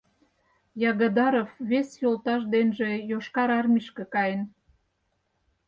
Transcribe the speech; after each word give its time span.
Ягодаров 0.89 1.51
вес 1.69 1.89
йолташ 2.01 2.41
денже 2.53 2.91
Йошкар 3.09 3.49
Армийышке 3.59 4.03
каен... 4.13 4.41